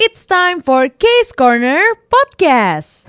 [0.00, 3.04] It's time for Case Corner Podcast.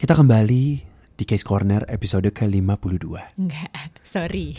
[0.00, 0.80] Kita kembali
[1.14, 3.06] di Case Corner episode ke-52.
[3.38, 3.70] Enggak,
[4.02, 4.58] sorry.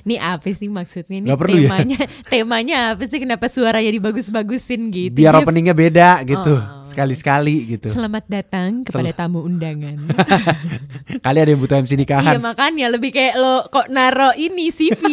[0.00, 1.20] Ini apa sih maksudnya?
[1.20, 1.68] Ini perlu ya?
[1.68, 3.20] temanya, temanya apa sih?
[3.20, 5.12] Kenapa suaranya dibagus-bagusin gitu?
[5.12, 5.44] Biar Jeff?
[5.44, 6.88] openingnya beda gitu, Oh.
[6.88, 7.92] sekali-sekali gitu.
[7.92, 10.00] Selamat datang kepada tamu undangan.
[11.24, 12.40] Kali ada yang butuh MC iya nikahan.
[12.40, 15.04] makanya lebih kayak lo kok naro ini CV,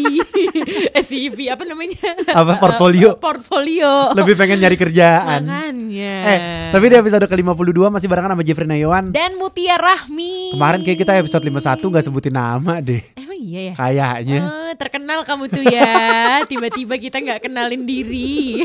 [0.98, 2.00] eh CV apa namanya?
[2.32, 3.20] Apa, portfolio?
[3.20, 4.16] Portfolio.
[4.16, 5.44] Lebih pengen nyari kerjaan.
[5.44, 6.14] Makanya.
[6.24, 6.40] Eh,
[6.72, 9.12] tapi di episode ke-52 masih barengan sama Jeffrey Nayawan.
[9.12, 10.56] dan Mutia Rahmi.
[10.56, 13.02] Kemarin kayak kita episode 51 gak sebutin nama deh.
[13.14, 13.74] Emang iya ya?
[13.74, 14.40] Kayaknya.
[14.44, 15.92] Oh, terkenal kamu tuh ya.
[16.52, 18.62] Tiba-tiba kita nggak kenalin diri.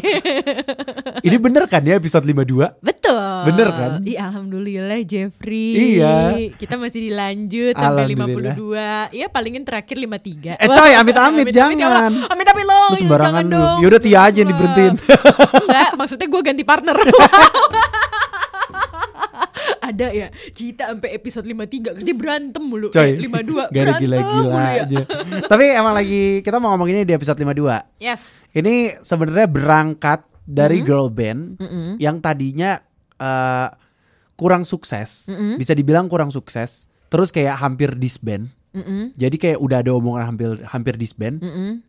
[1.27, 2.83] Ini bener kan ya episode 52?
[2.83, 3.37] Betul.
[3.47, 3.91] Bener kan?
[4.02, 5.98] Iya, alhamdulillah Jeffrey.
[5.98, 6.35] Iya.
[6.57, 9.09] Kita masih dilanjut sampai Alhamdulillah.
[9.10, 9.16] 52.
[9.16, 10.59] Iya, palingin terakhir 53.
[10.59, 12.10] Eh, Wah, coy, amit-amit, ya jangan.
[12.29, 12.80] Amit-amit lo.
[12.91, 13.55] Lu sembarangan jangan lu.
[13.57, 13.79] dong.
[13.87, 14.95] Yaudah Tia aja yang diberhentiin.
[15.63, 16.97] Enggak, maksudnya gue ganti partner.
[19.82, 22.88] Ada ya, kita sampai episode 53 kerja berantem mulu.
[22.88, 23.34] Coy, Eh, 52
[23.66, 24.73] gak ada berantem gila-gila mulu ya.
[24.80, 25.02] aja.
[25.51, 27.98] Tapi emang lagi, kita mau ngomong ini di episode 52.
[27.98, 28.38] Yes.
[28.48, 30.87] Ini sebenarnya berangkat dari Mm-hmm.
[30.88, 31.42] girl band
[31.98, 32.79] yang tadinya
[33.16, 33.68] eh,
[34.32, 36.87] kurang sukses, bisa dibilang kurang sukses.
[37.07, 38.46] Terus kayak hampir disband.
[38.73, 39.12] Mm-mm.
[39.12, 41.42] Jadi kayak udah ada omongan hampir hampir disband.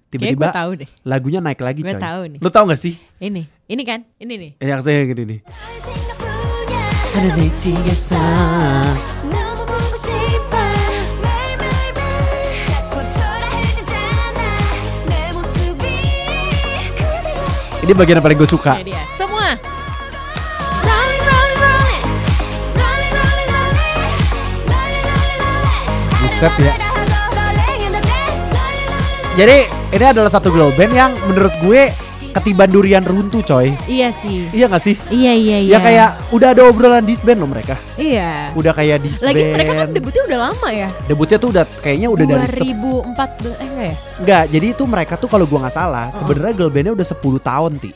[0.07, 0.89] Tiba-tiba gue tahu deh.
[1.03, 2.01] lagunya naik lagi Gue coy.
[2.01, 2.39] tahu nih.
[2.41, 2.99] Lu tau gak sih?
[3.17, 4.51] Ini, ini kan, ini nih.
[4.59, 6.02] Yang saya gini nih.
[7.14, 8.16] 하늘 하늘 미치겠어.
[9.24, 10.54] 너무 보고 싶어
[11.22, 14.40] 매일매일매일 자꾸 초라해지잖아
[15.06, 15.82] 내 모습이
[16.94, 17.40] 그대로
[17.84, 18.78] Ini bagian yang paling gue suka.
[18.80, 19.02] Ini dia.
[19.16, 19.48] Semua.
[20.78, 22.04] Rolling rolling rolling
[22.78, 24.14] Rolling rolling rolling
[24.68, 26.74] Rolling rolling rolling Buset ya.
[27.34, 29.56] Rolling in the day Rolling rolling Jadi
[29.88, 31.82] ini adalah satu girl band yang menurut gue
[32.33, 33.69] ketiban durian runtuh coy.
[33.85, 34.49] Iya sih.
[34.49, 34.95] Iya gak sih?
[35.07, 35.71] Iya iya iya.
[35.73, 37.77] Ya kayak udah ada obrolan disband loh mereka.
[37.95, 38.49] Iya.
[38.53, 39.29] Udah kayak disband.
[39.29, 40.87] Lagi mereka kan debutnya udah lama ya.
[41.05, 43.95] Debutnya tuh udah kayaknya udah dari sep- 2014 eh enggak ya?
[44.19, 47.71] Enggak, jadi itu mereka tuh kalau gua nggak salah, sebenarnya girl bandnya udah 10 tahun,
[47.77, 47.91] Ti.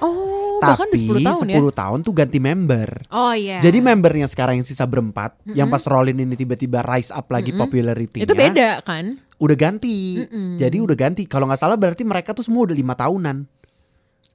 [0.00, 1.56] Oh, bahkan Tapi udah 10 tahun ya.
[1.60, 2.88] 10 tahun tuh ganti member.
[3.10, 3.58] Oh iya.
[3.58, 8.22] Jadi membernya sekarang yang sisa berempat, yang pas Rolin ini tiba-tiba rise up lagi popularity
[8.22, 9.18] itu beda kan?
[9.36, 10.20] Udah ganti.
[10.56, 11.24] Jadi udah ganti.
[11.24, 13.59] Kalau nggak salah berarti mereka tuh semua udah lima tahunan.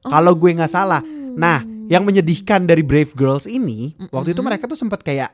[0.05, 1.01] Kalau gue nggak salah.
[1.35, 5.29] Nah, yang menyedihkan dari Brave Girls ini, waktu itu mereka tuh sempat kayak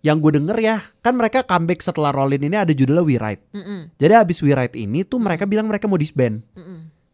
[0.00, 3.42] yang gue denger ya, kan mereka comeback setelah Rolin ini ada judulnya We Ride.
[3.50, 3.80] Mm-mm.
[3.96, 6.44] Jadi habis We Ride ini tuh mereka bilang mereka mau disband.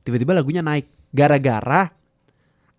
[0.02, 1.88] Tiba-tiba lagunya naik gara-gara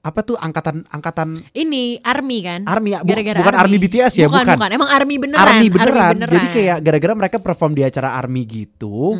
[0.04, 2.68] apa tuh angkatan angkatan Ini Army kan?
[2.68, 4.56] Army ya, bu- Gara-gara bukan Army BTS ya, bukan, bukan.
[4.60, 4.72] bukan.
[4.76, 5.48] Emang Army beneran.
[5.48, 6.14] Army beneran.
[6.20, 6.34] beneran.
[6.36, 9.16] Jadi kayak gara-gara mereka perform di acara Army gitu.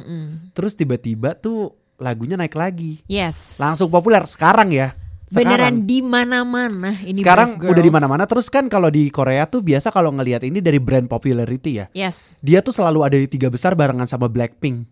[0.52, 3.02] Terus tiba-tiba tuh lagunya naik lagi.
[3.06, 3.58] Yes.
[3.58, 4.94] Langsung populer sekarang ya.
[5.24, 5.50] Sekarang.
[5.50, 7.96] beneran di mana-mana ini sekarang Brave udah di Girls.
[7.98, 11.86] mana-mana terus kan kalau di Korea tuh biasa kalau ngelihat ini dari brand popularity ya.
[11.90, 12.38] Yes.
[12.38, 14.86] Dia tuh selalu ada di tiga besar barengan sama Blackpink.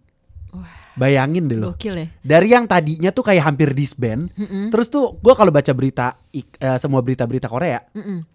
[0.92, 1.72] Bayangin deh lo.
[1.72, 2.08] Gokil ya.
[2.20, 4.28] Dari yang tadinya tuh kayak hampir disband,
[4.68, 7.80] terus tuh gue kalau baca berita ik- eh, semua berita-berita Korea,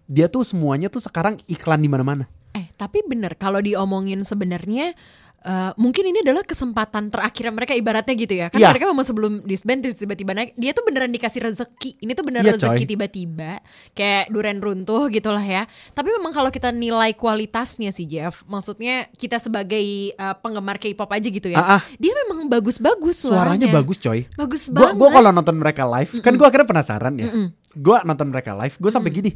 [0.09, 2.25] dia tuh semuanya tuh sekarang iklan di mana-mana.
[2.57, 4.97] Eh, tapi bener kalau diomongin sebenarnya
[5.47, 8.47] eh, mungkin ini adalah kesempatan terakhir mereka ibaratnya gitu ya.
[8.51, 8.69] Kan Iya.
[8.69, 12.03] mereka memang sebelum disband terus tiba-tiba naik, dia tuh beneran dikasih rezeki.
[12.03, 13.63] Ini tuh bener Iya, rezeki tiba-tiba
[13.93, 15.63] kayak duren runtuh gitulah ya.
[15.91, 19.79] Tapi memang kalau kita nilai kualitasnya sih Jeff, maksudnya kita sebagai
[20.11, 21.57] eh, penggemar K-pop aja gitu ya.
[21.57, 21.81] Ah.
[21.95, 23.71] Dia memang bagus-bagus Suaranya suaranya.
[23.71, 24.19] bagus coy.
[24.35, 24.93] Bagus banget.
[24.93, 27.27] gua kalau nonton mereka live, kan gua akhirnya penasaran ya.
[27.71, 29.31] Gua nonton mereka live, gua sampai gini.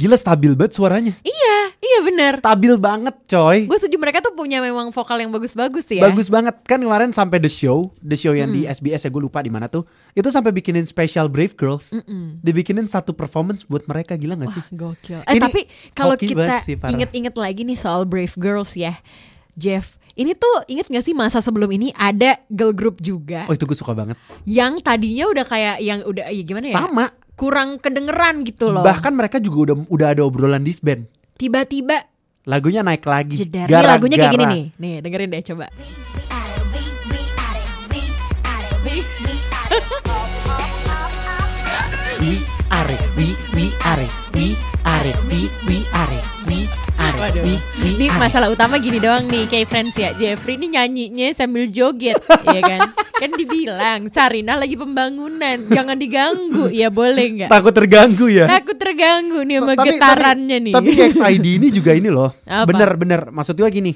[0.00, 1.12] Gila stabil banget suaranya.
[1.20, 2.32] Iya, iya bener.
[2.40, 3.68] Stabil banget coy.
[3.68, 6.08] Gue setuju mereka tuh punya memang vokal yang bagus-bagus sih ya.
[6.08, 9.44] Bagus banget kan kemarin sampai the show, the show yang di SBS ya gue lupa
[9.44, 9.84] di mana tuh.
[10.16, 11.92] Itu sampai bikinin special Brave Girls.
[12.40, 14.62] Dibikinin satu performance buat mereka gila gak sih?
[14.72, 15.20] Gokil.
[15.28, 15.60] Eh Ini tapi
[15.92, 18.96] kalau kita inget-inget lagi nih soal Brave Girls ya,
[19.52, 20.00] Jeff.
[20.10, 23.78] Ini tuh inget gak sih masa sebelum ini ada girl group juga Oh itu gue
[23.78, 24.18] suka banget.
[24.42, 26.76] yang tadinya udah kayak yang udah ya gimana ya?
[26.76, 27.06] Sama.
[27.40, 28.84] Kurang kedengeran gitu loh.
[28.84, 31.08] Bahkan mereka juga udah udah ada obrolan disband.
[31.40, 32.04] tiba-tiba
[32.44, 33.40] Lagunya naik lagi.
[33.40, 33.64] jeder.
[33.64, 34.64] Nih lagunya kayak gini nih.
[34.76, 35.72] Nih dengerin deh coba.
[42.20, 42.36] We
[42.68, 44.04] are, we we are,
[44.36, 44.52] we
[44.84, 46.68] are, we we are, we
[47.00, 51.32] are, we we Ini masalah utama gini doang nih kayak friends ya Jeffrey ini nyanyinya
[51.32, 52.16] sambil joget
[52.48, 52.80] ya kan
[53.20, 58.48] Kan dibilang Sarina lagi pembangunan Jangan diganggu Ya boleh nggak Takut terganggu ya.
[58.48, 62.32] Takut terganggu nih sama Tapi- getarannya tapi, nih Tapi XID ini juga ini loh.
[62.48, 62.64] Apa?
[62.64, 63.28] Bener-bener.
[63.28, 63.92] Maksud gue gini.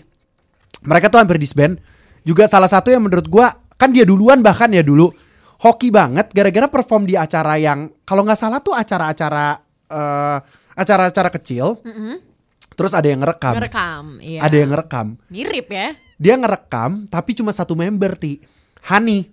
[0.84, 1.80] Mereka tuh hampir disband.
[2.24, 5.12] Juga salah satu yang menurut gua kan dia duluan bahkan ya dulu
[5.60, 10.38] hoki banget gara-gara perform di acara yang kalau nggak salah tuh acara-acara eh,
[10.76, 11.80] acara-acara kecil.
[12.74, 13.54] Terus ada yang ngerekam.
[13.54, 14.40] Ngerekam, iya.
[14.42, 15.06] Ada yang ngerekam.
[15.30, 15.88] mirip ya.
[16.16, 18.40] Dia ngerekam tapi cuma satu member ti.
[18.84, 19.28] Hani.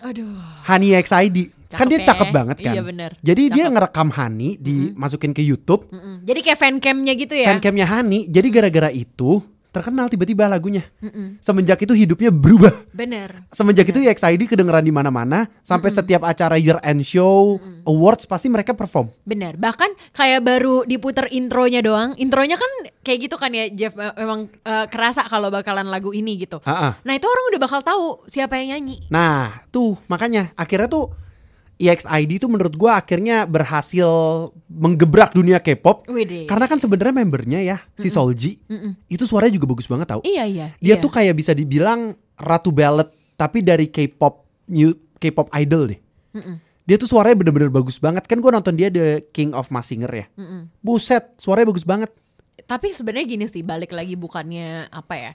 [0.00, 0.36] Aduh.
[0.64, 1.38] Hani XID.
[1.70, 2.06] kan Cakep dia ya.
[2.10, 2.74] cakep banget kan.
[2.74, 3.10] Iya, bener.
[3.22, 3.74] Jadi dia Cakep.
[3.78, 5.86] ngerekam Hani dimasukin ke YouTube.
[5.94, 6.26] Mm-mm.
[6.26, 7.46] Jadi kayak fancamnya gitu ya.
[7.54, 8.26] Fancamnya Hani.
[8.26, 9.38] Jadi gara-gara itu
[9.70, 10.82] terkenal tiba-tiba lagunya.
[11.38, 12.74] Semenjak itu hidupnya berubah.
[12.90, 13.46] Bener.
[13.54, 18.74] Semenjak itu XID kedengeran di mana-mana sampai setiap acara year end show, awards pasti mereka
[18.74, 19.10] perform.
[19.22, 19.54] Bener.
[19.56, 22.18] Bahkan kayak baru diputer intronya doang.
[22.18, 22.70] Intronya kan
[23.00, 26.58] kayak gitu kan ya Jeff memang eh, kerasa kalau bakalan lagu ini gitu.
[26.66, 26.92] Ah, ah.
[27.06, 29.06] Nah itu orang udah bakal tahu siapa yang nyanyi.
[29.08, 31.14] Nah, tuh makanya akhirnya tuh
[31.80, 34.04] EXID tuh menurut gua akhirnya berhasil
[34.68, 36.04] menggebrak dunia K-pop.
[36.44, 38.60] Karena kan sebenarnya membernya ya si Solji
[39.08, 40.20] itu suaranya juga bagus banget tau.
[40.20, 40.66] Iya iya.
[40.76, 41.00] Dia iya.
[41.00, 43.08] tuh kayak bisa dibilang ratu ballad
[43.40, 46.00] tapi dari K-pop new K-pop idol deh.
[46.84, 48.28] Dia tuh suaranya bener-bener bagus banget.
[48.28, 50.26] Kan gua nonton dia The King of Mass Singer ya.
[50.84, 52.12] Buset, suaranya bagus banget.
[52.68, 55.32] Tapi sebenarnya gini sih, balik lagi bukannya apa ya?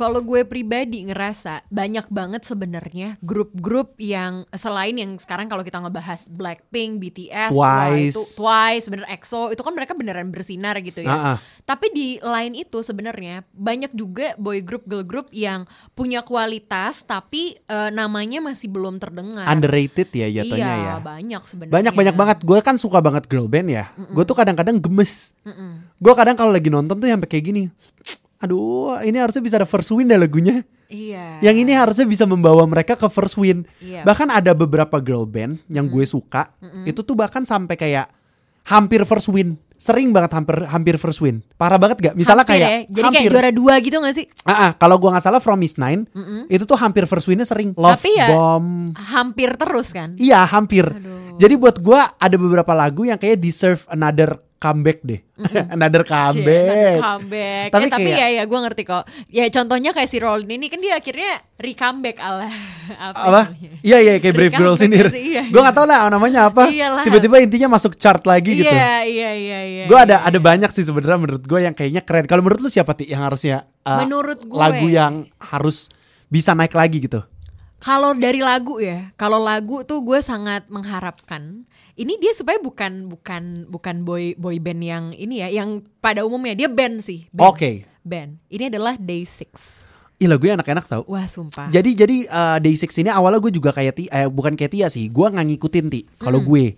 [0.00, 6.32] Kalau gue pribadi ngerasa banyak banget sebenarnya grup-grup yang selain yang sekarang kalau kita ngebahas
[6.32, 8.16] Blackpink, BTS, Twice.
[8.16, 11.12] itu Twice, bener EXO, itu kan mereka beneran bersinar gitu ya.
[11.12, 11.36] Ah, ah.
[11.68, 17.60] Tapi di lain itu sebenarnya banyak juga boy group, girl group yang punya kualitas tapi
[17.60, 19.44] eh, namanya masih belum terdengar.
[19.52, 20.94] Underrated ya jatuhnya iya, ya.
[21.04, 21.76] banyak sebenarnya.
[21.76, 22.38] Banyak banyak banget.
[22.40, 23.92] Gue kan suka banget girl band ya.
[24.16, 25.36] Gue tuh kadang-kadang gemes.
[26.00, 27.68] Gue kadang kalau lagi nonton tuh sampai kayak gini.
[28.40, 30.64] Aduh, ini harusnya bisa ada first win deh lagunya.
[30.88, 31.38] Iya.
[31.44, 33.68] Yang ini harusnya bisa membawa mereka ke first win.
[33.78, 34.02] Iya.
[34.02, 36.48] Bahkan ada beberapa girl band yang gue suka.
[36.82, 38.08] Itu tuh bahkan sampai kayak
[38.66, 39.60] hampir first win.
[39.80, 41.40] Sering banget hampir hampir first win.
[41.56, 42.14] Parah banget gak?
[42.16, 42.80] Misalnya Hampir kayak ya.
[42.92, 43.20] Jadi hampir.
[43.24, 44.26] kayak juara dua gitu gak sih?
[44.44, 46.04] Ah, ah, kalau gua nggak salah From Miss Nine
[46.52, 47.72] itu tuh hampir first winnya sering.
[47.76, 48.92] Love Tapi ya- Bomb.
[48.92, 50.16] Hampir terus kan?
[50.20, 50.84] Iya hampir.
[50.84, 51.36] Aduh.
[51.40, 55.24] Jadi buat gua ada beberapa lagu yang kayak deserve another comeback deh.
[55.74, 56.68] another Cie, comeback.
[56.68, 57.66] another comeback.
[57.66, 59.04] Tapi Tapi, tapi kayak- ya ya gue ngerti kok.
[59.26, 62.44] Ya contohnya kayak si Rolin ini kan dia akhirnya recomeback ala
[63.08, 63.22] apa?
[63.24, 63.42] Apa?
[63.80, 64.94] Iya iya kayak Brave Girls ini.
[64.94, 65.64] ya iya, Gue iya.
[65.64, 66.68] nggak tahu lah namanya apa.
[66.68, 67.02] Iyalah.
[67.02, 68.68] Tiba-tiba intinya masuk chart lagi gitu.
[68.68, 69.84] Iya iya iya iya.
[69.88, 70.28] Gue ada iya.
[70.28, 72.28] ada banyak sih sebenarnya menurut gue yang kayaknya keren.
[72.28, 75.88] Kalau menurut lu siapa ti yang harusnya uh, Menurut gue- lagu yang harus
[76.28, 77.24] bisa naik lagi gitu?
[77.80, 81.64] Kalau dari lagu ya, kalau lagu tuh gue sangat mengharapkan
[81.96, 86.52] ini dia supaya bukan bukan bukan boy boy band yang ini ya, yang pada umumnya
[86.52, 87.24] dia band sih.
[87.40, 87.88] Oke.
[88.04, 88.36] Band.
[88.52, 89.84] Ini adalah Day Six.
[90.20, 91.02] Ih lagunya enak-enak tau.
[91.08, 91.72] Wah sumpah.
[91.72, 95.08] Jadi jadi uh, Day6 ini awalnya gue juga kayak Ti, eh, bukan kayak Tia sih,
[95.08, 96.00] gue nggak ngikutin Ti.
[96.20, 96.76] Kalau gue,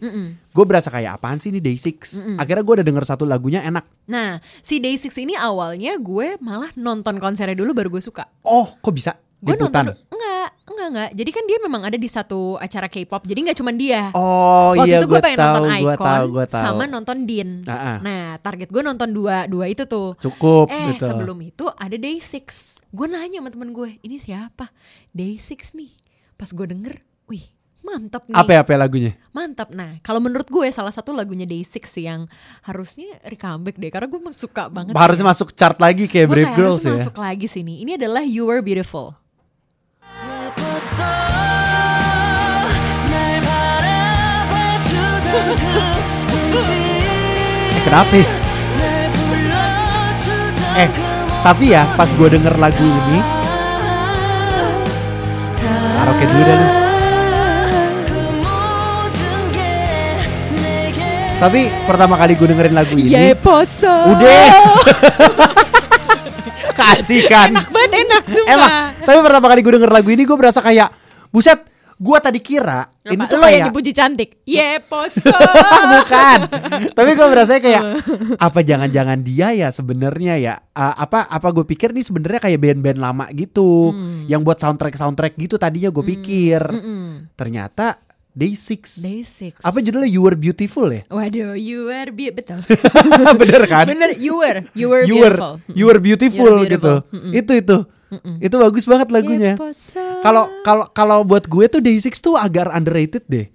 [0.54, 2.38] gue berasa kayak apaan sih ini Day6.
[2.38, 3.82] Akhirnya gue udah denger satu lagunya enak.
[4.06, 8.30] Nah, si Day Six ini awalnya gue malah nonton konsernya dulu baru gue suka.
[8.46, 9.18] Oh kok bisa?
[9.42, 9.90] Gue nonton
[10.82, 11.10] enggak, enggak.
[11.14, 13.22] Jadi kan dia memang ada di satu acara K-pop.
[13.22, 14.10] Jadi nggak cuma dia.
[14.12, 16.62] Oh Waktu iya itu gue pengen tahu, nonton Icon tahu, gue tahu.
[16.66, 17.50] sama nonton Din.
[17.64, 17.96] Ah, ah.
[18.02, 20.18] Nah, target gue nonton dua dua itu tuh.
[20.18, 21.06] Cukup Eh, gitu.
[21.06, 22.76] sebelum itu ada Day Six.
[22.90, 24.68] Gue nanya sama temen gue, ini siapa?
[25.14, 25.94] Day Six nih.
[26.34, 26.98] Pas gue denger,
[27.30, 27.46] wih
[27.82, 28.38] mantap nih.
[28.38, 29.12] Apa ya apa ya lagunya?
[29.34, 29.74] Mantap.
[29.74, 32.30] Nah, kalau menurut gue salah satu lagunya Day Six sih yang
[32.62, 33.90] harusnya recomeback deh.
[33.90, 34.94] Karena gue suka banget.
[34.94, 36.92] Harusnya masuk chart lagi kayak Brave Girls harus ya.
[37.02, 37.82] masuk lagi sini.
[37.82, 39.18] Ini adalah You Were Beautiful.
[47.72, 48.12] Eh, kenapa?
[48.12, 48.26] ya?
[50.72, 50.88] Eh
[51.42, 53.18] tapi ya pas gue denger lagu ini,
[55.98, 56.68] karaoke dulu dah lu.
[61.42, 63.90] Tapi pertama kali gue dengerin lagu ini, poso.
[63.90, 64.46] udah
[66.80, 67.48] kasih kan.
[67.52, 68.52] Enak banget, enak sumpah.
[68.52, 68.70] Emang,
[69.04, 70.88] tapi pertama kali gue denger lagu ini gue berasa kayak
[71.32, 71.60] buset.
[72.02, 73.30] Gue tadi kira ini Apa?
[73.30, 74.30] tuh Lo yang kayak dipuji cantik.
[74.42, 75.30] Ye poso.
[75.94, 76.38] bukan.
[76.98, 77.82] Tapi gue berasa kayak
[78.50, 82.98] apa jangan-jangan dia ya sebenarnya ya uh, apa apa gue pikir nih sebenarnya kayak band-band
[82.98, 83.94] lama gitu
[84.26, 86.58] yang buat soundtrack soundtrack gitu tadinya gue pikir.
[86.58, 87.38] Mm-mm.
[87.38, 88.02] Ternyata
[88.32, 89.04] Day Six.
[89.04, 89.60] Day Six.
[89.60, 91.04] Apa judulnya You Were Beautiful ya?
[91.12, 92.64] Waduh, you were be betul.
[93.40, 93.84] Bener kan?
[93.84, 95.52] Bener, you were, you were You were beautiful.
[95.76, 96.80] You Were Beautiful, You Were gitu.
[96.80, 96.96] Beautiful.
[97.12, 97.32] Mm-mm.
[97.36, 97.78] Itu itu.
[98.44, 99.56] Itu bagus banget lagunya.
[100.24, 103.48] Kalau kalau kalau buat gue tuh Day Six tuh agak underrated deh.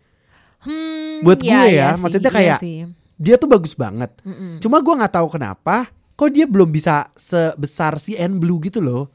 [0.66, 2.78] Hmm, buat iya, gue iya ya, sih, maksudnya iya kayak sih.
[3.16, 4.10] dia tuh bagus banget.
[4.58, 5.86] Cuma gue nggak tahu kenapa
[6.18, 9.14] kok dia belum bisa sebesar si N Blue gitu loh.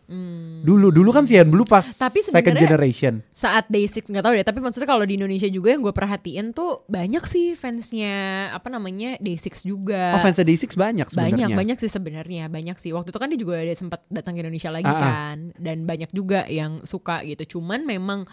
[0.63, 1.99] Dulu dulu kan si N Blue pas Hmm.
[2.01, 3.15] Tapi second generation.
[3.29, 6.51] saat Day Six nggak tahu deh tapi maksudnya kalau di Indonesia juga yang gue perhatiin
[6.51, 8.15] tuh banyak sih fansnya
[8.51, 11.11] apa namanya Day Six juga Oh fansnya Day Six banyak banyak
[11.43, 11.57] sebenarnya.
[11.57, 14.71] banyak sih sebenarnya banyak sih waktu itu kan dia juga ada sempat datang ke Indonesia
[14.71, 15.03] lagi Ah, ah.
[15.03, 18.25] kan dan banyak juga yang suka gitu cuman memang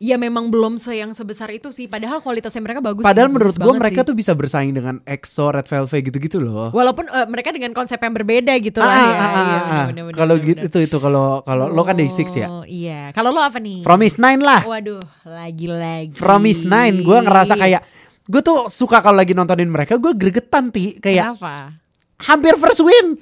[0.00, 1.84] ya memang belum se yang sebesar itu sih.
[1.84, 3.04] Padahal kualitasnya mereka bagus.
[3.04, 4.08] Padahal sih, menurut gue mereka sih.
[4.08, 6.72] tuh bisa bersaing dengan EXO, Red Velvet gitu-gitu loh.
[6.72, 9.04] Walaupun eh, mereka dengan konsep yang berbeda gitu Ah, lah ah, ya.
[9.04, 9.84] ah, Iya, ah, ah.
[9.92, 12.48] bener-bener, Kalau gitu itu itu kalau kalau lo kan day six ya.
[12.48, 13.12] Oh, Iya.
[13.12, 13.84] Kalau lo apa nih?
[13.84, 14.64] Promise Nine lah.
[14.64, 16.16] Waduh, lagi-lagi.
[16.16, 17.84] Promise Nine gue ngerasa kayak
[18.24, 21.76] gue tuh suka kalau lagi nontonin mereka gue gregetan ti kayak Kenapa?
[22.24, 23.20] hampir first win.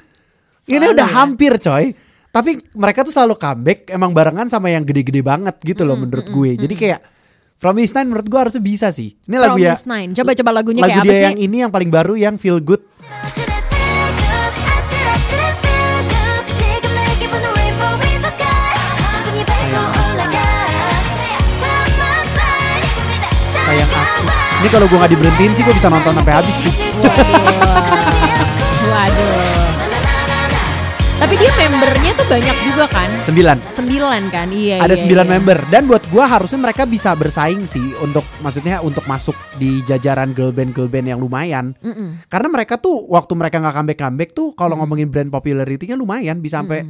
[0.62, 1.14] Ini Selalu udah ya?
[1.16, 1.85] hampir coy.
[2.38, 6.54] Tapi mereka tuh selalu comeback emang barengan sama yang gede-gede banget gitu loh menurut gue.
[6.54, 7.02] Jadi kayak
[7.59, 9.18] Promise Nine menurut gue harusnya bisa sih.
[9.26, 10.11] Ini lagu ya Promise Nine.
[10.14, 11.26] Coba-coba lagunya lagu kayak apa sih?
[11.26, 12.87] yang ini yang paling baru yang Feel Good.
[23.66, 24.23] Sayang aku.
[24.62, 26.71] Ini kalau gue nggak diberhentiin sih gue bisa nonton sampai habis tuh.
[31.28, 33.12] Tapi dia membernya tuh banyak juga kan?
[33.20, 33.61] Sembilan.
[33.68, 34.49] Sembilan kan?
[34.49, 34.80] Iya.
[34.80, 35.32] Ada iya, sembilan iya.
[35.37, 40.32] member dan buat gua harusnya mereka bisa bersaing sih untuk maksudnya untuk masuk di jajaran
[40.32, 41.76] girl band girl band yang lumayan.
[41.85, 42.25] Mm-mm.
[42.32, 46.64] Karena mereka tuh waktu mereka nggak comeback comeback tuh kalau ngomongin brand popularity-nya lumayan bisa
[46.64, 46.88] sampai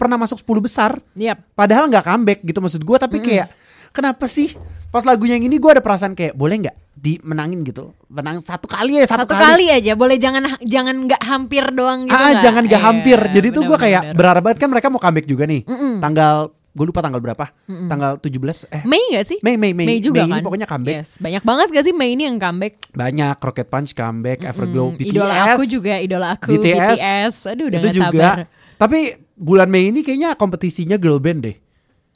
[0.00, 0.96] pernah masuk 10 besar.
[1.12, 1.44] Yap.
[1.52, 3.52] Padahal nggak comeback gitu maksud gua tapi kayak
[3.88, 4.54] kenapa sih?
[4.86, 7.92] Pas lagu yang ini gua ada perasaan kayak boleh nggak dimenangin gitu?
[8.06, 9.68] Menang satu kali ya satu, Satu kali.
[9.68, 12.42] aja, boleh jangan jangan nggak hampir doang gitu ah nggak?
[12.42, 13.18] jangan gak Iya, hampir.
[13.30, 15.62] Jadi tuh gua kayak berharap banget kan mereka mau comeback juga nih.
[15.62, 15.98] Mm-mm.
[15.98, 16.36] tanggal
[16.72, 17.44] gue lupa tanggal berapa.
[17.88, 18.36] Tanggal 17
[18.68, 18.84] eh.
[18.84, 19.38] Mei gak sih?
[19.40, 20.36] Mei Mei Mei, juga Mei kan?
[20.36, 20.94] ini pokoknya comeback.
[20.94, 21.10] Yes.
[21.16, 22.92] Banyak banget gak sih Mei ini yang comeback?
[22.92, 23.36] banyak.
[23.38, 27.34] Rocket Punch comeback Everglow Hmm, BTS Idola aku juga, idola aku BTS, BTS.
[27.48, 28.12] Aduh udah itu gak juga.
[28.28, 28.36] sabar.
[28.76, 28.98] tapi
[29.34, 31.56] bulan Mei ini kayaknya kompetisinya girl band deh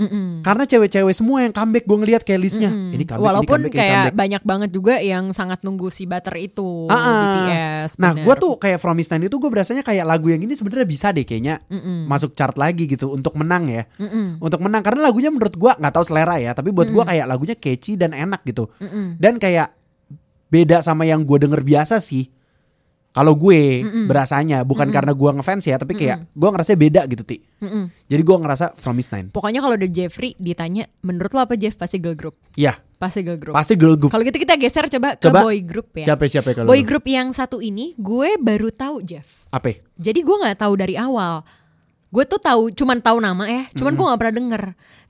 [0.01, 0.41] Mm-mm.
[0.41, 3.77] karena cewek-cewek semua yang comeback gue ngeliat kayak listnya ini comeback Walaupun ini comeback, ini
[3.77, 4.17] kayak comeback.
[4.17, 6.97] banyak banget juga yang sangat nunggu si Butter itu Ah.
[7.21, 7.91] BTS.
[8.01, 11.13] Nah, gue tuh kayak From Nine itu gue berasanya kayak lagu yang ini sebenarnya bisa
[11.13, 11.61] deh kayaknya
[12.07, 13.85] masuk chart lagi gitu untuk menang ya.
[13.97, 14.41] Mm-mm.
[14.41, 17.53] Untuk menang karena lagunya menurut gue nggak tahu selera ya, tapi buat gue kayak lagunya
[17.55, 18.73] catchy dan enak gitu.
[19.17, 19.77] Dan kayak
[20.49, 22.27] beda sama yang gue denger biasa sih.
[23.11, 27.43] Kalau gue berasanya bukan karena gue ngefans ya, tapi kayak gue ngerasa beda gitu ti.
[27.59, 27.91] Mm-mm.
[28.07, 29.35] Jadi gue ngerasa From Nine.
[29.35, 31.75] Pokoknya kalau ada Jeffrey ditanya, menurut lo apa Jeff?
[31.75, 32.39] Pasti girl group.
[32.55, 33.57] Iya, Pasti girl group.
[33.57, 34.13] pasti girl group.
[34.13, 35.41] Kalau gitu kita geser coba, ke Coba.
[35.43, 36.13] boy group ya.
[36.13, 39.43] Siapa siapa kalau Boy group yang satu ini gue baru tahu Jeff.
[39.51, 39.75] Apa?
[39.97, 41.43] Jadi gue nggak tahu dari awal.
[42.11, 44.63] Gue tuh tahu, cuman tahu nama ya, cuman gue nggak pernah denger.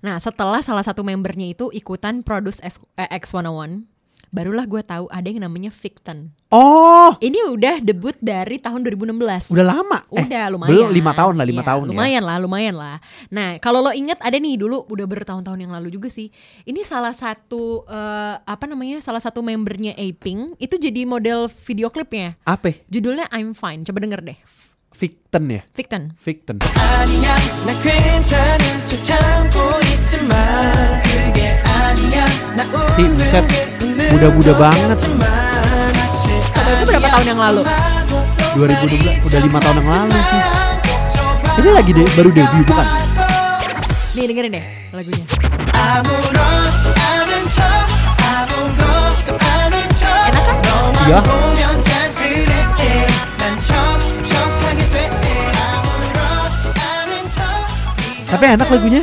[0.07, 3.85] Nah setelah salah satu membernya itu ikutan produce X, eh, X101,
[4.31, 6.31] barulah gue tahu ada yang namanya Victon.
[6.51, 9.55] Oh, Ini udah debut dari tahun 2016.
[9.55, 10.03] udah lama.
[10.11, 10.71] Eh, Udah lumayan.
[10.75, 11.91] Belum lima tahun lah, lima Iya, tahun ya.
[11.95, 12.97] Lumayan lah, lumayan lah.
[13.31, 16.27] Nah, kalau lo inget ada nih dulu udah bertahun-tahun yang lalu juga sih.
[16.67, 18.99] Ini salah satu eh, apa namanya?
[18.99, 22.35] Salah satu membernya Aping itu jadi model video klipnya.
[22.43, 22.75] Apa?
[22.91, 23.87] Judulnya I'm Fine.
[23.87, 24.39] Coba denger deh.
[25.00, 25.62] Victon ya?
[25.76, 26.02] Victon.
[26.16, 26.58] Victon.
[26.80, 27.36] 아니야
[27.68, 30.36] 나 괜찮은 척 참고 있지만
[31.04, 32.64] 그게 아니야 나
[32.96, 33.44] Ti, buset.
[34.12, 35.00] Muda-muda banget.
[36.56, 37.62] Coba itu berapa tahun yang lalu?
[38.56, 40.42] 2012 udah lima tahun yang lalu sih.
[41.60, 42.88] Ini lagi deh baru debut bukan?
[44.16, 44.66] Nih dengerin deh
[44.96, 45.26] lagunya.
[45.76, 47.60] 아무렇지 않은 척
[48.24, 50.56] 아무것도 아닌 척 Enak kan?
[50.64, 51.20] 너만 Iya.
[58.41, 59.03] Tapi enak lagunya.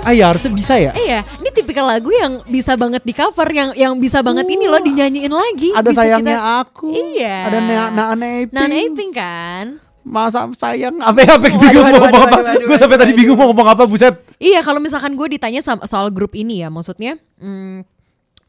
[0.00, 0.94] Ah ya harusnya bisa ya.
[0.94, 4.78] Iya, ini tipikal lagu yang bisa banget di cover, yang yang bisa banget ini loh
[4.78, 5.74] dinyanyiin lagi.
[5.74, 6.88] Ada Bisa sayangnya kita- aku.
[6.94, 7.36] Iya.
[7.50, 8.54] Ada Na- Naan Eping.
[8.54, 9.64] Nan Aping kan?
[10.00, 12.38] Masa sayang apa apa Waduh, bingung mau ngomong apa.
[12.62, 14.14] Gue sampai tadi bingung mau ngomong apa buset.
[14.38, 17.82] Iya, kalau misalkan gue ditanya soal grup ini ya, maksudnya hmm,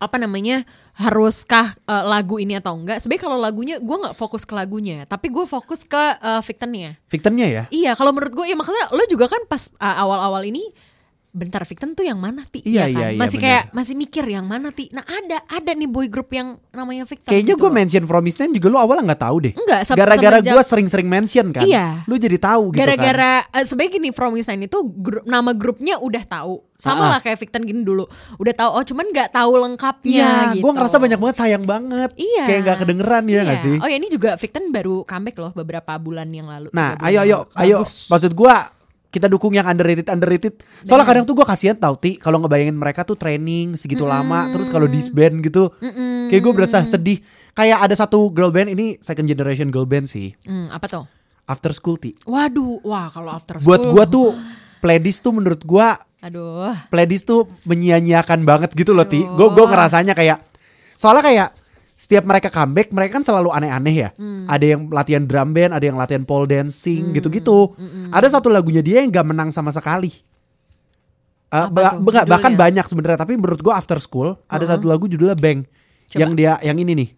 [0.02, 0.66] apa namanya
[0.98, 2.98] haruskah eh, lagu ini atau enggak?
[2.98, 6.98] Sebenarnya kalau lagunya gue nggak fokus ke lagunya, tapi gue fokus ke eh, Victonnya.
[7.06, 7.64] Victonnya ya.
[7.70, 10.74] Iya, kalau menurut gue ya makanya lo juga kan pas uh, awal-awal ini
[11.32, 12.60] bentar Victon tuh yang mana ti?
[12.62, 12.92] Iya, kan?
[12.92, 13.48] iya, iya, Masih bener.
[13.48, 14.92] kayak masih mikir yang mana ti?
[14.92, 17.32] Nah ada ada nih boy group yang namanya Victon.
[17.32, 19.54] Kayaknya gitu gue mention From Nine juga lu awalnya nggak tahu deh.
[19.56, 21.64] Enggak, Gara-gara gue sering-sering mention kan.
[21.64, 22.04] Iya.
[22.04, 22.84] Lu jadi tahu gitu kan.
[22.84, 26.56] Gara-gara eh, sebenarnya gini From Nine itu grup, nama grupnya udah tahu.
[26.76, 27.10] Sama Ah, ah.
[27.16, 28.04] lah kayak Victon gini dulu.
[28.36, 30.66] Udah tahu oh cuman nggak tahu lengkapnya Iya, gitu.
[30.66, 32.12] gue ngerasa banyak banget sayang banget.
[32.18, 32.44] Iya.
[32.44, 33.66] Kayak nggak kedengeran ya nggak Iya.
[33.70, 33.76] sih?
[33.80, 36.74] Oh ya ini juga Victon baru comeback loh beberapa bulan yang lalu.
[36.74, 37.86] Nah, ayo ayo ayo.
[37.86, 38.68] Maksud gua
[39.12, 40.64] kita dukung yang underrated underrated.
[40.88, 44.72] Soalnya kadang tuh gua kasihan tau ti kalau ngebayangin mereka tuh training segitu lama terus
[44.72, 45.68] kalau disband gitu.
[46.32, 47.20] Kayak gue berasa sedih.
[47.52, 50.32] Kayak ada satu girl band ini second generation girl band sih.
[50.48, 51.04] Hmm, apa tuh?
[51.44, 52.16] After School ti.
[52.24, 53.68] Waduh, wah kalau after school.
[53.68, 54.32] Buat gua tuh
[54.80, 56.72] playlist tuh menurut gua Aduh.
[56.88, 59.28] playlist tuh menyia-nyiakan banget gitu loh ti.
[59.28, 60.40] Gue gue ngerasanya kayak
[60.96, 61.48] soalnya kayak
[62.02, 64.10] setiap mereka comeback mereka kan selalu aneh-aneh ya.
[64.50, 67.78] Ada yang latihan drum band, ada yang latihan pole dancing gitu-gitu.
[68.10, 70.10] Ada satu lagunya dia yang gak menang sama sekali.
[71.52, 74.72] Uh, ba- tuh ba- bahkan banyak sebenarnya tapi menurut gua After School ada Uh-uh.
[74.72, 75.68] satu lagu judulnya Bang
[76.08, 76.20] Coba.
[76.24, 77.10] yang dia yang ini nih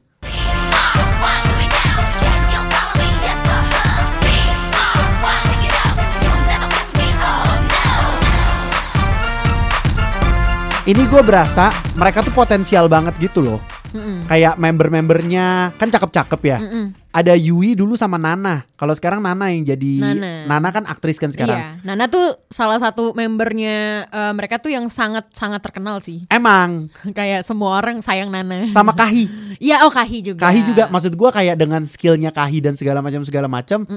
[10.84, 13.64] ini gue berasa mereka tuh potensial banget gitu loh
[13.94, 14.26] Mm-mm.
[14.28, 16.92] kayak member-membernya kan cakep-cakep ya Mm-mm.
[17.14, 20.70] ada Yui dulu sama Nana kalau sekarang Nana yang jadi Nana.
[20.74, 25.30] kan aktris kan sekarang Iya, Nana tuh salah satu membernya eh, mereka tuh yang sangat
[25.32, 26.26] sangat terkenal sih.
[26.28, 28.68] emang Kayak semua orang sayang Nana.
[28.68, 29.30] sama Kahi
[29.64, 30.44] Iya, oh Kahi juga.
[30.44, 33.88] Kahi juga maksud gua kayak dengan skillnya Kahi dan segala macam segala macam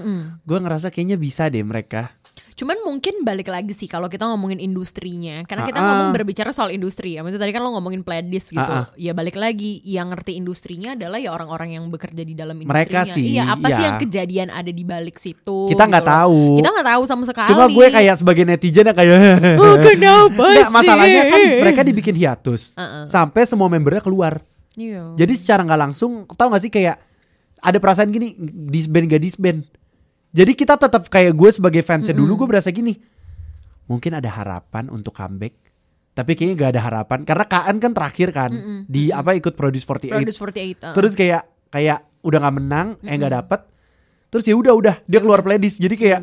[0.47, 2.15] gue ngerasa kayaknya bisa deh mereka
[2.57, 5.89] Cuman mungkin balik lagi sih kalau kita ngomongin industrinya, karena kita Ah-ah.
[5.93, 7.21] ngomong berbicara soal industri ya.
[7.21, 8.65] Maksudnya tadi kan lo ngomongin playlist gitu.
[8.65, 8.89] Ah-ah.
[8.97, 12.73] Ya balik lagi, yang ngerti industrinya adalah ya orang-orang yang bekerja di dalam industrinya.
[12.73, 13.87] Mereka sih, Iya, apa sih iya.
[13.87, 15.69] yang kejadian ada di balik situ?
[15.69, 16.17] Kita nggak gitu loh.
[16.17, 16.41] tahu.
[16.57, 17.49] Kita nggak tahu sama sekali.
[17.49, 19.17] cuma gue kayak sebagai netizen yang kayak
[19.61, 20.65] Oh, kenapa sih?
[20.67, 23.05] masalahnya kan mereka dibikin hiatus Uh-uh.
[23.05, 24.41] sampai semua membernya keluar
[24.73, 25.13] Iya.
[25.13, 26.97] jadi secara nggak langsung tau gak sih kayak
[27.59, 28.33] ada perasaan gini
[28.67, 29.61] disband gak disband
[30.37, 32.93] jadi kita tetap kayak gue sebagai fansnya dulu gue berasa gini.
[33.89, 35.67] Mungkin ada harapan untuk comeback
[36.17, 37.19] tapi kayaknya gak ada harapan.
[37.29, 38.51] Karena Kaan kan terakhir kan
[38.85, 40.45] di apa ikut Produce 48 Produce 48.
[40.45, 40.95] uh.
[40.97, 43.61] terus kayak kayak udah nggak menang eh nggak dapet.
[44.29, 45.81] Terus ya udah udah dia keluar playlist.
[45.81, 46.21] Jadi kayak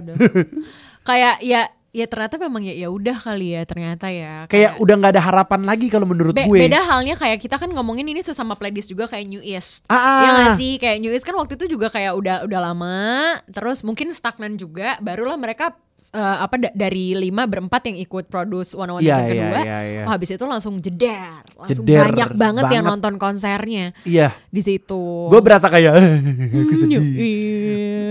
[1.09, 5.13] kayak ya ya ternyata memang ya ya udah kali ya ternyata ya kayak udah nggak
[5.13, 8.57] ada harapan lagi kalau menurut Be- gue beda halnya kayak kita kan ngomongin ini sesama
[8.57, 9.85] playlist juga kayak New East.
[9.85, 10.17] Ah, ah.
[10.19, 10.73] Ya gak sih?
[10.75, 12.97] Kayak New East kan waktu itu juga kayak udah udah lama,
[13.47, 15.77] terus mungkin stagnan juga, barulah mereka
[16.09, 19.37] eh, apa da- dari lima berempat yang ikut produce one on one Iya, season iya,
[19.37, 19.61] kedua.
[19.61, 20.01] iya, iya.
[20.03, 21.45] Oh, habis itu langsung jeder.
[21.53, 22.91] Langsung Jeder banyak banget, yang banget.
[22.91, 25.29] nonton konsernya iya di situ.
[25.29, 25.93] gue berasa kayak
[26.59, 27.05] aku sedih.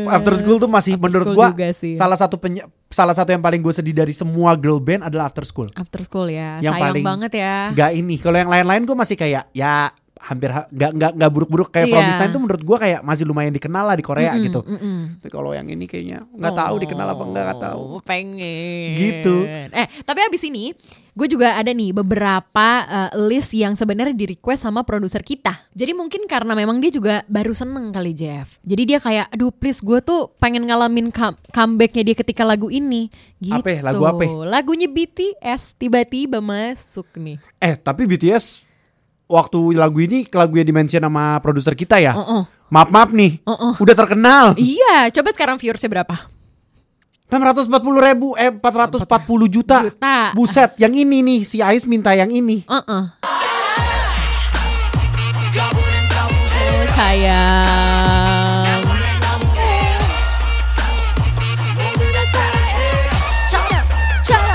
[0.09, 1.49] After School tuh masih After menurut gua
[1.95, 5.43] salah satu penye- salah satu yang paling gue sedih dari semua girl band adalah After
[5.43, 5.71] School.
[5.73, 6.59] After School ya.
[6.59, 7.55] Yang Sayang paling banget ya.
[7.73, 8.17] Gak ini.
[8.19, 9.89] Kalau yang lain-lain gue masih kayak ya
[10.23, 12.03] hampir ha- nggak nggak nggak buruk-buruk kayak From.
[12.03, 14.61] This Time tuh menurut gua kayak masih lumayan dikenal lah di Korea Mm-mm, gitu.
[14.61, 15.19] mm-mm.
[15.19, 17.81] Tapi kalau yang ini kayaknya nggak tahu dikenal apa enggak nggak tahu.
[17.89, 19.45] Oh, pengen Gitu.
[19.69, 20.71] eh tapi abis ini
[21.13, 25.93] gue juga ada nih beberapa eh, list yang sebenarnya di request sama produser kita jadi
[25.93, 30.01] mungkin karena memang dia juga baru seneng kali Jeff jadi dia kayak aduh please gue
[30.01, 33.81] tuh pengen ngalamin come- comebacknya dia ketika lagu ini gitu Apa ya?
[33.83, 34.25] Lagu apa?
[34.47, 38.65] lagunya BTS tiba-tiba masuk nih Eh tapi BTS
[39.31, 42.15] waktu lagu ini lagu yang dimention sama produser kita ya.
[42.15, 42.43] Uh-uh.
[42.73, 43.77] Maaf maaf nih, Uh-uh.
[43.77, 44.57] udah terkenal.
[44.57, 46.17] iya coba sekarang viewersnya berapa
[47.33, 47.73] 640
[48.13, 49.09] ribu, eh 440
[49.49, 49.79] juta.
[49.89, 50.37] Juta.
[50.37, 52.61] Buset, yang ini nih si Ais minta yang ini.
[52.69, 53.09] Oh,
[56.93, 58.81] sayang.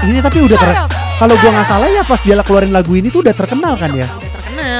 [0.07, 0.71] Ini tapi udah ter
[1.19, 4.07] kalau gua nggak salah ya pas dia keluarin lagu ini tuh udah terkenal kan ya.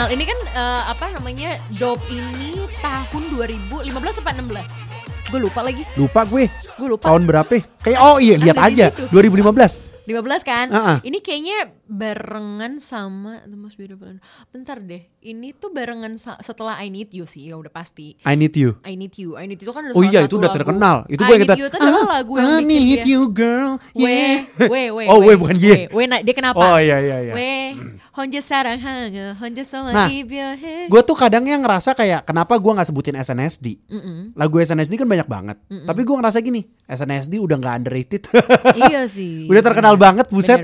[0.08, 0.16] Udah terkenal.
[0.16, 1.50] Ini kan eh, apa namanya?
[1.76, 3.92] Dope ini tahun 2015
[4.24, 4.96] apa 16?
[5.28, 5.84] Gue lupa lagi.
[6.00, 6.48] Lupa gue
[6.80, 7.12] Gue lupa.
[7.12, 7.52] tahun berapa?
[7.52, 7.64] ya?
[7.84, 9.12] Kayak oh iya lihat aja situ.
[9.12, 10.00] 2015.
[10.08, 10.72] 15 kan?
[10.72, 10.98] Uh-uh.
[11.04, 14.24] Ini kayaknya barengan sama The Most Beautiful.
[14.48, 15.04] Bentar deh.
[15.20, 18.16] Ini tuh barengan setelah I Need You sih, ya udah pasti.
[18.24, 18.80] I need you.
[18.88, 19.36] I Need You.
[19.36, 20.56] I Need You itu kan ada Oh iya itu udah lagu.
[20.56, 20.98] terkenal.
[21.06, 21.60] Itu I gue Need kata.
[21.60, 23.12] You itu adalah lagu yang I bikin need dia.
[23.12, 23.72] you girl.
[23.92, 24.36] We, Yeah.
[24.64, 25.92] we, we, Oh, we, we bukan ye.
[25.92, 26.56] We, nah dia kenapa?
[26.56, 27.34] Oh iya iya iya.
[27.36, 27.52] We,
[28.18, 30.10] Honja sarang hanga, Honja sama nah,
[30.90, 33.78] Gue tuh kadangnya ngerasa kayak kenapa gue nggak sebutin SNSD.
[33.86, 34.18] Mm -mm.
[34.34, 35.58] Lagu SNSD kan banyak banget.
[35.70, 35.86] Mm -mm.
[35.86, 38.26] Tapi gue ngerasa gini, SNSD udah nggak underrated.
[38.74, 39.46] iya sih.
[39.54, 40.58] udah terkenal bener, banget, buset.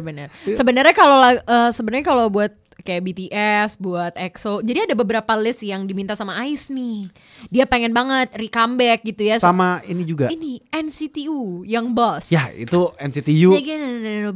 [0.50, 5.88] Sebenarnya kalau uh, sebenarnya kalau buat kayak BTS, buat EXO, jadi ada beberapa list yang
[5.88, 7.08] diminta sama Ais nih.
[7.48, 9.40] Dia pengen banget re-comeback gitu ya.
[9.40, 10.28] Sama ini juga.
[10.28, 12.30] Ini NCTU yang boss.
[12.30, 13.56] Ya itu NCTU.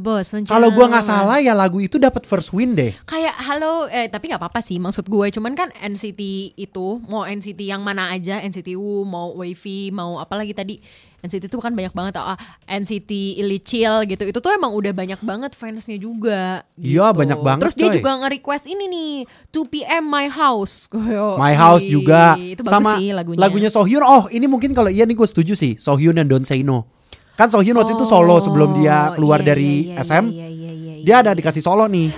[0.00, 0.32] boss.
[0.48, 2.92] Kalau gua nggak salah ya lagu itu dapat first win deh.
[3.04, 7.60] kayak halo eh tapi nggak apa-apa sih maksud gue cuman kan NCT itu mau NCT
[7.66, 10.78] yang mana aja NCTU mau Wavy mau apa lagi tadi
[11.18, 15.50] NCT itu kan banyak banget ah, NCT Illicil gitu itu tuh emang udah banyak banget
[15.52, 17.18] fansnya juga Iya, gitu.
[17.18, 17.96] banyak banget, terus dia coy.
[17.98, 19.12] juga nge-request ini nih
[19.50, 20.86] 2PM My House
[21.34, 24.00] My House juga itu bagus sama sih lagunya lagunya Sohyun.
[24.00, 25.74] Oh, ini mungkin kalau iya nih gue setuju sih.
[25.74, 26.86] Sohyun dan Don't Say No.
[27.34, 30.24] Kan Sohyun waktu itu solo sebelum dia Oh, keluar iya, dari iya, iya, SM.
[30.28, 31.04] iya, iya, iya, iya.
[31.04, 32.10] Dia ada dikasih solo nih.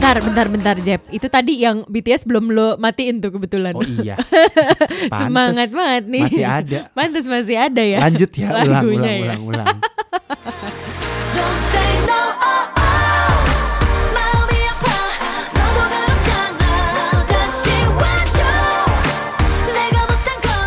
[0.00, 1.00] bentar, bentar, bentar, Jeb.
[1.12, 3.76] Itu tadi yang BTS belum lo matiin tuh kebetulan.
[3.76, 4.16] Oh iya.
[5.12, 6.22] Pantes, Semangat banget nih.
[6.24, 6.78] Masih ada.
[6.96, 7.98] Pantas masih ada ya.
[8.00, 9.20] Lanjut ya, ulang, ulang, ya.
[9.28, 9.66] ulang, ulang.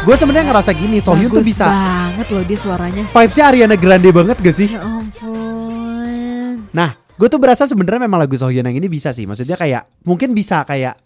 [0.04, 1.64] Gue sebenarnya ngerasa gini, Sohyun tuh bisa.
[1.64, 3.08] banget loh dia suaranya.
[3.08, 4.68] Vibesnya Ariana Grande banget gak sih?
[4.76, 6.68] Ya ampun.
[6.76, 9.30] Nah, gue tuh berasa sebenarnya memang lagu Sohyun yang ini bisa sih.
[9.30, 10.98] Maksudnya kayak mungkin bisa kayak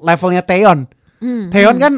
[0.00, 0.88] levelnya Taeyeon.
[1.20, 1.92] Hmm, Taeyeon kan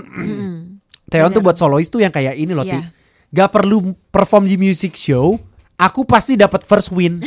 [1.10, 2.76] Taeyeon tuh buat solois tuh yang kayak ini loh, Ti.
[2.76, 2.88] Iya.
[3.28, 5.36] Gak perlu perform di music show,
[5.76, 7.20] aku pasti dapat first win.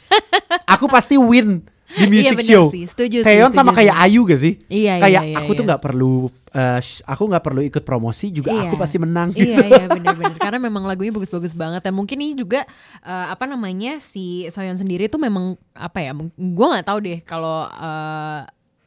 [0.74, 2.64] aku pasti win di music bener show.
[2.70, 3.94] sih, setuju sama setuju kayak.
[4.06, 4.54] Ayu gak sih?
[4.70, 5.68] Iya, iya, kayak iya, aku tuh iya.
[5.74, 6.30] nggak perlu
[6.78, 8.66] sh- aku nggak perlu ikut promosi juga Iya.
[8.66, 9.30] aku pasti menang.
[9.32, 12.66] Iya iya benar-benar karena memang lagunya bagus-bagus banget dan mungkin ini juga
[13.00, 17.64] eh, apa namanya si Soyeon sendiri tuh memang apa ya gue nggak tahu deh kalau
[17.64, 18.40] eh,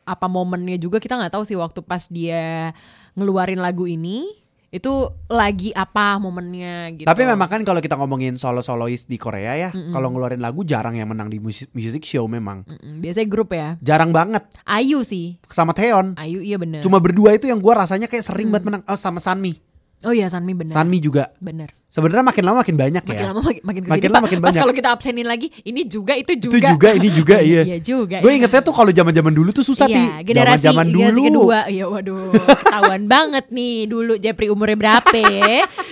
[0.04, 2.76] apa momennya juga kita nggak tahu sih waktu pas dia
[3.16, 4.28] ngeluarin lagu ini
[4.74, 4.90] itu
[5.30, 7.06] lagi apa momennya gitu.
[7.06, 10.98] Tapi memang kan kalau kita ngomongin solo solois di Korea ya, kalau ngeluarin lagu jarang
[10.98, 12.66] yang menang di music, music show memang.
[12.66, 13.78] Mm, biasanya grup ya.
[13.86, 15.38] Jarang banget Ayu sih.
[15.54, 16.18] sama Taeyeon.
[16.18, 16.82] Ayu iya bener.
[16.82, 18.82] Cuma berdua itu yang gua rasanya kayak sering banget menang.
[18.90, 19.73] Oh sama Sanmi.
[20.04, 20.72] Oh iya Sanmi bener.
[20.72, 21.32] Sanmi juga.
[21.38, 21.72] bener.
[21.88, 23.30] Sebenarnya makin lama makin banyak Makin ya.
[23.30, 24.62] lama makin, makin ke sini Makin lama makin Pas banyak.
[24.62, 26.74] kalau kita absenin lagi ini juga itu Itu juga.
[26.74, 27.62] juga ini juga iya.
[27.64, 28.18] Iya juga.
[28.20, 28.36] Gue ya.
[28.38, 30.26] ingetnya tuh kalau zaman-zaman dulu tuh susah Iya, Ti.
[30.26, 31.26] generasi Zaman-zaman generasi dulu.
[31.46, 31.60] kedua.
[31.68, 35.14] Iya, waduh, ketahuan banget nih dulu Jepri umurnya berapa.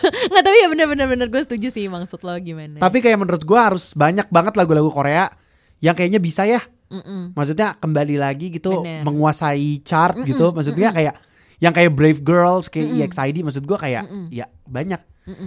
[0.00, 2.80] Nggak tahu ya bener-bener bener gue setuju sih maksud lo gimana.
[2.80, 5.28] Tapi kayak menurut gua harus banyak banget lagu-lagu Korea
[5.78, 6.60] yang kayaknya bisa ya.
[6.88, 7.36] Mm-mm.
[7.36, 9.04] Maksudnya kembali lagi gitu Bener.
[9.04, 10.50] menguasai chart gitu.
[10.50, 11.14] Maksudnya kayak
[11.60, 14.98] yang kayak Brave Girls kayak EXID maksud gua kayak ya banyak.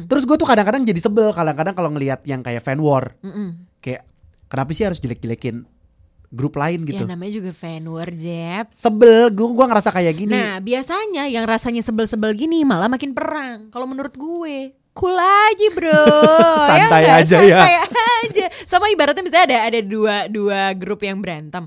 [0.08, 3.67] Terus gue tuh kadang-kadang jadi sebel kadang-kadang kalau ngelihat yang kayak fan war Mm-mm.
[3.84, 4.08] kayak
[4.47, 5.67] kenapa sih harus jelek-jelekin
[6.30, 7.04] grup lain gitu.
[7.04, 8.71] Ya namanya juga fan war Jep.
[8.71, 10.32] Sebel, gue gua ngerasa kayak gini.
[10.32, 13.67] Nah biasanya yang rasanya sebel-sebel gini malah makin perang.
[13.69, 16.06] Kalau menurut gue cool aja bro
[16.69, 17.21] Santai nggak?
[17.26, 17.60] aja ya.
[17.65, 17.76] santai
[18.30, 21.65] aja sama ibaratnya misalnya ada ada dua dua grup yang berantem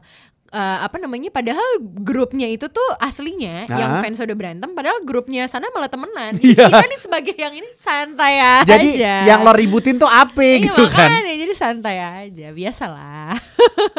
[0.57, 4.01] Eh, apa namanya padahal grupnya itu tuh aslinya yang Ah.
[4.01, 6.64] fans udah berantem padahal grupnya sana malah temenan Iya.
[6.64, 10.81] kita nih sebagai yang ini santai aja Jadi yang lo ributin tuh apa Iya, gitu
[10.87, 11.12] kan.
[11.12, 13.37] makanya jadi santai aja biasalah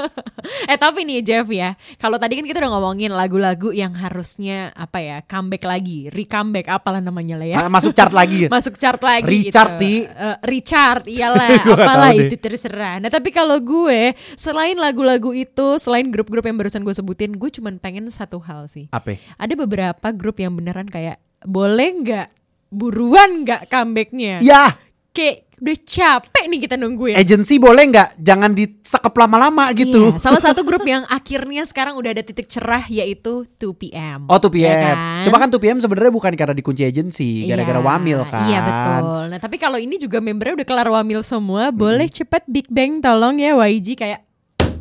[0.71, 4.97] eh tapi nih Jeff ya kalau tadi kan kita udah ngomongin lagu-lagu yang harusnya apa
[4.97, 8.49] ya comeback lagi recomeback apalah namanya lah ya Ah, Masuk chart lagi.
[8.55, 10.09] masuk chart lagi Richard, gitu.
[10.09, 14.01] Eh, Richard iyalah apalah itu terserah nah tapi kalau gue
[14.33, 18.87] selain lagu-lagu itu selain grup-grup yang barusan gue sebutin gue cuman pengen satu hal sih
[18.89, 19.19] Apa?
[19.35, 22.27] ada beberapa grup yang beneran kayak boleh nggak
[22.67, 24.75] buruan nggak comebacknya Ya,
[25.11, 28.21] kayak udah capek nih kita nungguin agency boleh nggak?
[28.21, 30.13] Jangan disekep lama-lama gitu.
[30.13, 34.29] Iya, salah satu grup yang akhirnya sekarang udah ada titik cerah yaitu 2PM.
[34.29, 34.61] Oh 2PM.
[34.61, 34.95] Ya kan?
[35.25, 38.45] Cuma kan 2PM sebenarnya bukan karena dikunci agency, gara-gara Iya, wamil kan.
[38.45, 39.21] Iya betul.
[39.33, 41.77] Nah tapi kalau ini juga membernya udah kelar wamil semua, Hmm.
[41.79, 44.26] boleh cepet Big Bang tolong ya YG kayak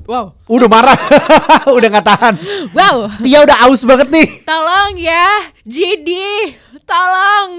[0.06, 0.98] wow, Udah marah,
[1.76, 2.34] udah nggak tahan.
[2.72, 4.28] wow, Tia udah aus banget nih.
[4.42, 5.26] tolong ya
[5.62, 6.10] JD,
[6.82, 7.50] tolong.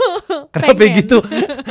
[0.52, 0.96] Kenapa Pengen.
[0.98, 1.18] gitu?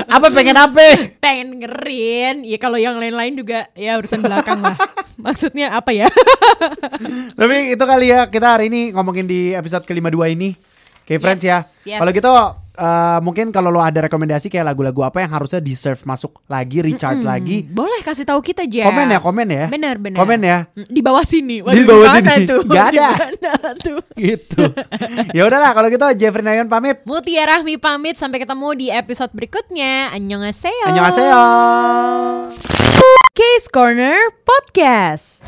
[0.05, 0.81] Apa pengen apa?
[1.23, 4.73] Pengen ngerin, ya kalau yang lain-lain juga ya urusan belakang lah.
[5.15, 6.09] Maksudnya apa ya?
[7.33, 10.49] Tapi itu kali ya kita hari ini ngomongin di episode ke-52 ini.
[11.06, 11.62] Oke friends ya.
[11.86, 12.02] yes.
[12.02, 12.34] Kalau gitu
[12.82, 17.22] eh, mungkin kalau lo ada rekomendasi kayak lagu-lagu apa yang harusnya deserve masuk lagi, recharge
[17.22, 17.62] lagi.
[17.62, 18.89] Boleh kasih tahu kita aja.
[18.89, 19.65] Komen ya, komen ya.
[19.70, 20.18] Benar, benar.
[20.18, 20.58] Komen ya.
[20.74, 21.62] Mm, Di bawah sini.
[21.62, 22.36] Di bawah sini.
[22.50, 22.62] Tuh?
[22.74, 23.08] Nggak ada.
[23.78, 24.02] Tuh?
[24.26, 24.65] Gitu.
[25.38, 27.06] ya udahlah kalau gitu Jeffrey Nayon pamit.
[27.06, 30.10] Mutia Rahmi pamit sampai ketemu di episode berikutnya.
[30.10, 30.89] Annyeonghaseyo.
[30.89, 31.41] Annyeonghaseyo.
[33.38, 35.46] Case Corner Podcast.